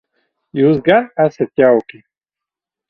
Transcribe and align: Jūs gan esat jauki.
Jūs 0.59 0.81
gan 0.89 1.11
esat 1.27 1.65
jauki. 1.65 2.05